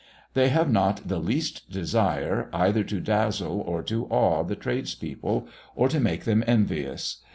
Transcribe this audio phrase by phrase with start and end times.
[0.33, 5.89] They have not the least desire either to dazzle or to awe the tradespeople or
[5.89, 7.17] to make them envious.